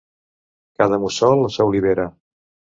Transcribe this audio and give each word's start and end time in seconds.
Cada 0.79 0.99
mussol 1.05 1.45
a 1.45 1.53
sa 1.59 1.71
olivera. 1.71 2.11